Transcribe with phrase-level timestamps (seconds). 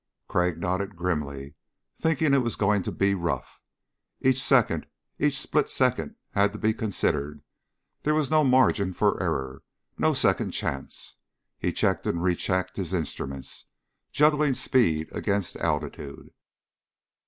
[0.27, 1.53] Crag nodded grimly,
[1.95, 3.61] thinking it was going to be rough.
[4.19, 4.87] Each second,
[5.19, 7.43] each split second had to be considered.
[8.01, 9.61] There was no margin for error.
[9.99, 11.17] No second chance.
[11.59, 13.65] He checked and re checked his instruments,
[14.11, 16.31] juggling speed against altitude.